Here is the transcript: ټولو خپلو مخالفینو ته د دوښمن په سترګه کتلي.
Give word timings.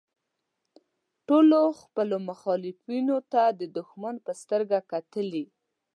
ټولو 1.27 1.59
خپلو 1.81 2.17
مخالفینو 2.29 3.17
ته 3.31 3.43
د 3.59 3.61
دوښمن 3.75 4.15
په 4.25 4.31
سترګه 4.41 4.77
کتلي. 4.91 5.45